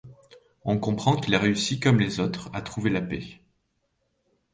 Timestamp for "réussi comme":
1.37-1.99